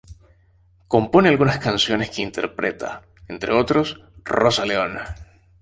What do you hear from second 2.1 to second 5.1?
interpreta, entre otros, Rosa León.